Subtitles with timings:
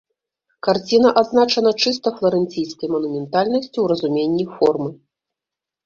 [0.67, 4.91] Карціна адзначана чыста фларэнційскай манументальнасцю ў разуменні формы.